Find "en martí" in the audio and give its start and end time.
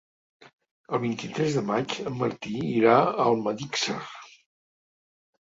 2.13-2.63